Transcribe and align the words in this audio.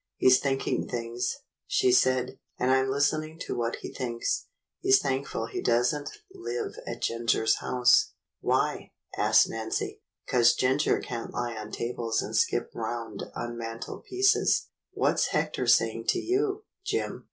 "He's 0.17 0.39
thinking 0.39 0.87
things," 0.87 1.37
she 1.67 1.91
said, 1.91 2.39
"and 2.57 2.71
I'm 2.71 2.89
listening 2.89 3.37
to 3.41 3.55
what 3.55 3.75
he 3.81 3.93
thinks. 3.93 4.47
He's 4.79 4.97
thankful 4.99 5.45
he 5.45 5.61
does 5.61 5.93
n't 5.93 6.09
hve 6.35 6.73
at 6.87 7.03
Ginger's 7.03 7.57
house." 7.57 8.13
"Why.?" 8.39 8.93
asked 9.15 9.47
Nancy. 9.47 10.01
"'Cause 10.27 10.55
Ginger 10.55 10.99
can't 11.01 11.31
lie 11.31 11.55
on 11.55 11.71
tables 11.71 12.19
and 12.23 12.35
skip 12.35 12.71
round 12.73 13.25
on 13.35 13.59
mantelpieces. 13.59 14.69
What's 14.93 15.27
Hector 15.27 15.67
saying 15.67 16.05
to 16.07 16.19
you, 16.19 16.63
Jim.?" 16.83 17.19